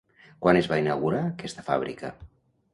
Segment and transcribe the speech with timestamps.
[0.45, 2.13] Quan es va inaugurar aquesta fàbrica?